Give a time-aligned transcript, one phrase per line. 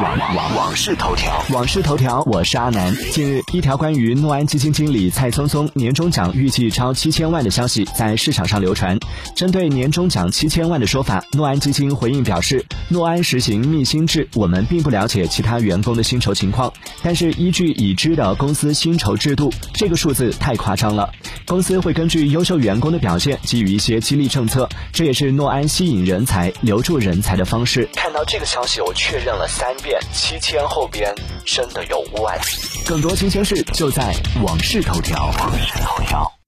[0.00, 2.94] 网网网事头条，网事头条，我是阿南。
[3.12, 8.98] 近日，一条关于诺安基金经理蔡松松年终奖预计超七千万的消息在市场上流传。
[9.36, 16.72] 针对年终奖七千万的说法，诺安基金回应表示，诺安实行密薪制，我们并不了解其他员工的薪酬情况，
[17.04, 21.08] 但是依据已知的公司薪酬制度，这个数字太夸张了。
[21.46, 27.88] 公司会根据优秀员工的表现给予一些激励政策，这也是诺安吸引人才、留住人才的方式。
[27.94, 31.14] 看到这个消息，我确认了三遍，七千后边
[31.46, 32.36] 真的有万。
[32.84, 34.12] 更多新鲜事就在
[34.42, 35.26] 网事头条。
[35.38, 36.39] 网事头条。